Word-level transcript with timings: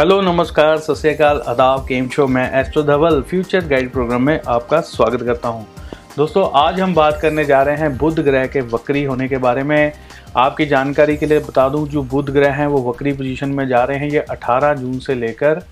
Hello, 0.00 0.20
नमस्कार, 0.20 0.76
सत 0.78 1.20
आदाब 1.22 1.80
केम 1.80 2.08
शो 2.08 2.26
मैं 2.26 2.44
astro 2.60 2.82
Dhaval, 2.82 3.20
future 3.22 3.66
guide 3.68 3.90
program 3.92 4.22
में 4.22 4.40
आपका 4.48 4.80
स्वागत 4.80 5.22
करता 5.22 5.48
हूँ। 5.48 5.66
दोस्तों, 6.16 6.48
आज 6.54 6.80
हम 6.80 6.94
बात 6.94 7.18
करने 7.22 7.44
जा 7.44 7.62
रहे 7.62 7.76
हैं 7.76 7.96
बुध 7.96 8.20
ग्रह 8.20 8.46
के 8.46 8.60
वक्री 8.60 9.02
होने 9.04 9.28
के 9.28 9.38
बारे 9.38 9.62
में। 9.62 9.92
आपकी 10.36 10.66
जानकारी 10.66 11.16
के 11.16 11.26
लिए 11.26 11.38
बता 11.38 11.68
दूँ, 11.68 11.86
जो 11.88 12.02
बुध 12.02 12.30
ग्रह 12.30 12.52
हैं, 12.52 12.66
वो 12.66 12.82
वक्री 12.90 13.12
पोजीशन 13.12 13.48
में 13.48 13.66
जा 13.68 13.82
रहे 13.84 13.98
हैं, 13.98 14.08
ये 14.08 14.24
18 14.30 14.74
जून 14.74 14.98
से 14.98 15.14
लेकर 15.14 15.62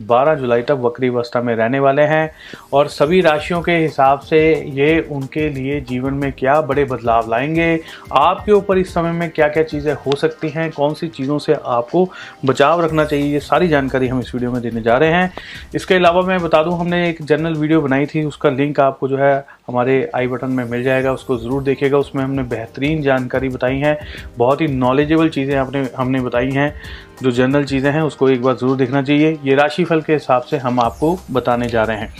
12 0.00 0.34
जुलाई 0.34 0.62
तक 0.62 0.78
वक्री 0.80 1.08
अवस्था 1.08 1.40
में 1.42 1.54
रहने 1.56 1.80
वाले 1.80 2.02
हैं 2.02 2.30
और 2.72 2.88
सभी 2.88 3.20
राशियों 3.20 3.60
के 3.62 3.72
हिसाब 3.72 4.20
से 4.20 4.40
ये 4.54 5.00
उनके 5.10 5.48
लिए 5.48 5.80
जीवन 5.80 6.14
में 6.14 6.32
क्या 6.32 6.60
बड़े 6.60 6.84
बदलाव 6.84 7.30
लाएँगे? 7.30 7.80
आपके 8.12 8.52
ऊपर 8.52 8.78
इस 8.78 8.94
समय 8.94 9.12
में 9.12 9.30
क्या 9.30 9.48
क्या 9.48 9.62
चीज़ें 9.62 9.94
हो 9.94 10.16
सकती 10.16 10.48
हैं? 10.48 10.70
कौन 10.70 10.94
सी 10.94 11.08
चीज़ों 11.08 11.38
से 11.38 11.56
आपको 11.64 12.08
बचाव 12.44 12.84
रखना 12.84 13.04
चाहिए? 13.04 13.32
ये 13.32 13.40
सारी 13.40 13.68
जानकारी 13.68 14.08
हम 14.08 14.20
इस 14.20 14.34
वीडियो 14.34 14.52
में 14.52 14.62
देने 14.62 14.82
जा 14.82 14.96
रहे 14.96 15.12
हैं। 15.12 15.32
इसके 15.74 15.94
अलावा 15.94 16.22
मैं 16.22 16.40
बता 16.42 16.62
दूँ, 16.62 16.78
हमने 16.78 17.08
एक 17.10 17.22
जनरल 17.22 17.54
वीडियो 17.54 17.80
बनाई 17.80 18.06
थी, 18.06 18.24
उसका 18.24 18.50
लिंक 18.50 18.80
आपको 18.80 19.08
जो 19.08 19.16
है 19.16 19.44
हमारे 19.68 20.10
आई 20.14 20.26
बटन 20.26 20.50
में 20.50 20.64
मिल 20.64 20.82
जाएगा, 20.82 21.12
उसको 21.12 21.36
ज़रूर 21.36 21.62
देखिएगा। 21.62 21.98
उसमें 21.98 22.24
हमने 22.24 22.42
बेहतरीन 22.42 23.02
जानकारी 23.02 23.48
बताई 23.48 23.78
है, 23.78 23.98
बहुत 24.38 24.60
ही 24.60 24.66
नॉलेजेबल 24.66 25.28
चीज़ें 25.28 25.56
आपने, 25.56 25.88
हमने 25.96 26.20
बताई 26.20 26.50
हैं। 26.50 26.74
जो 27.22 27.30
जनरल 27.30 27.64
चीज़ें 27.64 27.90
हैं, 27.92 28.02
उसको 28.02 28.28
एक 28.28 28.42
बार 28.42 28.54
ज़रूर 28.56 28.76
देखना 28.76 29.02
चाहिए। 29.02 29.38
ये 29.44 29.54
राशिफल 29.54 30.00
के 30.02 30.12
हिसाब 30.12 30.42
से 30.42 30.58
हम 30.58 30.80
आपको 30.80 31.18
बताने 31.30 31.68
जा 31.68 31.84
रहे 31.84 31.96
हैं। 31.96 32.12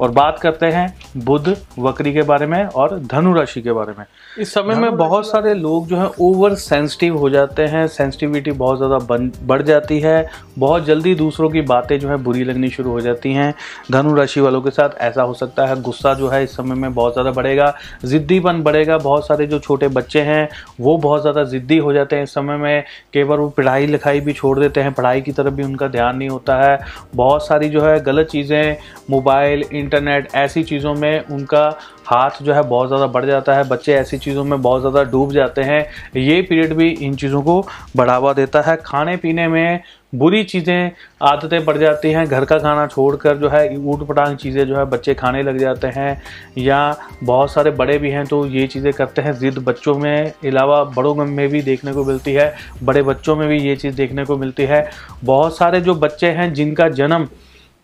और 0.00 0.10
बात 0.10 0.38
करते 0.38 0.66
हैं 0.66 0.86
बुध 1.16 1.54
वक्री 1.78 2.12
के 2.12 2.22
बारे 2.22 2.46
में 2.46 2.64
और 2.64 2.98
धनु 3.00 3.32
राशि 3.34 3.62
के 3.62 3.72
बारे 3.72 3.92
में। 3.98 4.04
इस 4.38 4.52
समय 4.54 4.74
में 4.74 4.96
बहुत 4.96 5.26
सारे 5.26 5.54
लोग 5.54 5.86
जो 5.86 5.96
है 5.96 6.06
ओवर 6.20 6.54
सेंसिटिव 6.56 7.16
हो 7.18 7.30
जाते 7.30 7.62
हैं 7.64 7.86
सेंसिटिविटी 7.88 8.50
बहुत 8.52 8.76
ज़्यादा 8.78 8.98
बढ़ 9.44 9.62
जाती 9.62 9.98
है। 10.00 10.26
बहुत 10.58 10.84
जल्दी 10.84 11.14
दूसरों 11.14 11.48
की 11.50 11.60
बातें 11.62 11.98
जो 12.00 12.08
है 12.08 12.16
बुरी 12.24 12.44
लगनी 12.44 12.68
शुरू 12.70 12.90
हो 12.90 13.00
जाती 13.00 13.32
हैं। 13.32 13.52
धनु 13.92 14.14
राशि 14.14 14.40
वालों 14.40 14.60
के 14.62 14.70
साथ 14.70 14.98
ऐसा 15.00 15.22
हो 15.22 15.34
सकता 15.34 15.66
है 15.66 15.80
गुस्सा 15.82 16.14
जो 16.14 16.28
है 16.28 16.42
इस 16.44 16.56
समय 16.56 16.74
में 16.74 16.94
बहुत 16.94 17.12
ज़्यादा 17.12 17.30
बढ़ेगा 17.30 17.72
ज़िद्दीपन 18.04 18.62
बढ़ेगा। 18.62 18.98
बहुत 18.98 19.26
सारे 19.26 19.46
जो 19.46 19.58
छोटे 19.58 19.88
बच्चे 19.90 20.20
हैं 20.22 20.48
वो 20.80 20.96
बहुत 20.98 21.20
ज़्यादा 21.22 21.44
ज़िद्दी 21.44 21.78
हो 21.78 21.92
जाते 21.92 22.16
हैं 22.16 22.22
इस 22.22 22.34
समय 22.34 22.56
में। 22.56 22.84
कई 23.14 23.24
बार 23.24 23.38
वो 23.38 23.48
पढ़ाई 23.50 23.86
लिखाई 23.86 24.20
भी 24.20 24.32
छोड़ 24.32 24.58
देते 24.58 24.80
हैं 24.80 24.92
पढ़ाई 24.94 25.20
की 25.20 25.32
तरफ़ 25.32 25.54
भी 25.54 25.62
उनका 25.62 25.88
ध्यान 25.88 26.16
नहीं 26.16 26.28
होता 26.28 26.56
है। 26.62 26.78
बहुत 27.14 27.46
सारी 27.46 27.68
जो 27.68 27.82
है 27.82 27.98
गलत 28.02 28.28
चीज़ें 28.28 28.76
मोबाइल 29.10 29.64
इंटरनेट, 29.82 30.28
ऐसी 30.36 30.62
चीज़ों 30.64 30.94
में 30.94 31.24
उनका 31.26 31.68
हाथ 32.06 32.42
जो 32.42 32.52
है 32.54 32.62
बहुत 32.64 32.88
ज़्यादा 32.88 33.06
बढ़ 33.08 33.24
जाता 33.26 33.54
है, 33.54 33.68
बच्चे 33.68 33.94
ऐसी 33.94 34.18
चीज़ों 34.18 34.44
में 34.44 34.60
बहुत 34.62 34.80
ज़्यादा 34.80 35.02
डूब 35.10 35.32
जाते 35.32 35.62
हैं। 35.62 35.80
ये 36.16 36.40
पीरियड 36.42 36.72
भी 36.74 36.88
इन 36.90 37.14
चीज़ों 37.16 37.42
को 37.42 37.64
बढ़ावा 37.96 38.32
देता 38.32 38.60
है। 38.60 38.76
खाने 38.76 39.16
पीने 39.16 39.46
में 39.48 39.82
बुरी 40.14 40.42
चीज़ें, 40.44 40.90
आदतें 41.22 41.64
पड़ 41.64 41.76
जाती 41.78 42.10
हैं। 42.12 42.26
घर 42.26 42.44
का 42.44 42.58
खाना 42.58 42.86
छोड़कर 42.86 43.36
जो 43.36 43.48
है 43.48 43.76
ऊट 43.78 44.06
पटांग 44.08 44.36
चीज़ें 44.36 44.66
जो 44.66 44.76
है 44.76 44.84
बच्चे 44.86 45.14
खाने 45.14 45.42
लग 45.42 45.58
जाते 45.58 45.86
हैं 45.88 46.22
या 46.58 46.80
बहुत 47.22 47.52
सारे 47.52 47.70
बड़े 47.72 47.96
भी 47.98 48.10
हैं 48.10 48.24
तो 48.26 48.44
ये 48.48 48.66
चीज़ें 48.66 48.92
करते 48.92 49.22
हैं। 49.22 49.32
ज़िद 49.34 49.58
बच्चों 49.60 49.94
में 49.94 50.32
अलावा 50.44 50.82
बड़ों 50.86 51.14
में 51.16 51.48
भी 51.48 51.62
देखने 51.62 51.92
को 51.92 52.04
मिलती 52.04 52.32
है, 52.32 52.54
बड़े 52.82 53.02
बच्चों 53.02 53.36
में 53.36 53.48
भी 53.48 53.60
ये 53.60 53.76
चीज़ 53.76 53.96
देखने 53.96 54.24
को 54.24 54.36
मिलती 54.36 54.62
है। 54.64 54.88
बहुत 55.24 55.56
सारे 55.56 55.80
जो 55.80 55.94
बच्चे 55.96 56.30
हैं 56.30 56.52
जिनका 56.54 56.88
जन्म 56.90 57.28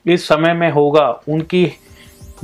इस 0.06 0.28
समय 0.28 0.52
में 0.54 0.70
होगा, 0.72 1.08
उनकी 1.28 1.64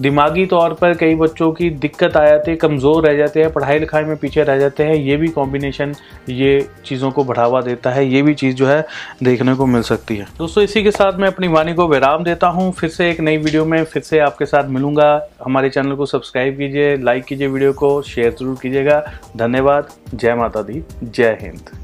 दिमागी 0.00 0.44
तौर 0.46 0.72
पर 0.74 0.94
कई 0.94 1.14
बच्चों 1.14 1.50
की 1.52 1.68
दिक्कत 1.70 2.16
आ 2.16 2.24
जाती 2.26 2.50
है, 2.50 2.56
कमज़ोर 2.56 3.06
रह 3.06 3.16
जाते 3.16 3.40
हैं, 3.40 3.52
पढ़ाई 3.52 3.78
लिखाई 3.78 4.04
में 4.04 4.16
पीछे 4.16 4.42
रह 4.42 4.58
जाते 4.58 4.84
हैं। 4.84 4.94
ये 4.94 5.16
भी 5.16 5.28
कॉम्बिनेशन 5.28 5.94
ये 6.30 6.68
चीज़ों 6.86 7.10
को 7.10 7.24
बढ़ावा 7.24 7.60
देता 7.60 7.90
है, 7.90 8.06
ये 8.06 8.22
भी 8.22 8.34
चीज़ 8.34 8.56
जो 8.56 8.66
है 8.66 8.84
देखने 9.22 9.54
को 9.54 9.66
मिल 9.66 9.82
सकती 9.82 10.16
है। 10.16 10.26
दोस्तों, 10.38 10.64
इसी 10.64 10.82
के 10.82 10.90
साथ 10.90 11.18
मैं 11.18 11.28
अपनी 11.28 11.48
वाणी 11.48 11.74
को 11.74 11.88
विराम 11.88 12.24
देता 12.24 12.46
हूँ। 12.48 12.70
फिर 12.72 12.90
से 12.90 13.10
एक 13.10 13.20
नई 13.20 13.36
वीडियो 13.36 13.64
में 13.64 13.82
फिर 13.84 14.02
से 14.02 14.18
आपके 14.20 14.46
साथ 14.46 14.68
मिलूँगा। 14.68 15.10
हमारे 15.44 15.70
चैनल 15.70 15.94
को 15.94 16.06
सब्सक्राइब 16.06 16.58
कीजिए 16.58 16.96
लाइक 16.96 17.24
कीजिए 17.24 17.48
वीडियो 17.48 17.72
को 17.74 18.00
शेयर 18.04 18.36
ज़रूर 18.40 18.58
कीजिएगा। 18.62 19.02
धन्यवाद। 19.36 19.88
जय 20.14 20.34
माता 20.34 20.62
दी। 20.62 20.82
जय 21.04 21.38
हिंद। 21.40 21.83